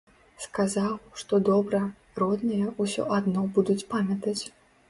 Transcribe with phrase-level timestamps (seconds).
[0.45, 1.83] Сказаў, што добра,
[2.23, 4.41] родныя ўсё адно будуць памятаць.